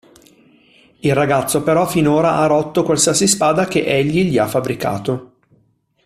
[1.01, 5.33] Il ragazzo però finora ha rotto qualsiasi spada che egli gli ha fabbricato.